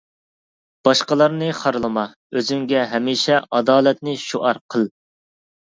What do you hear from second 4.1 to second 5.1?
شوئار قىل!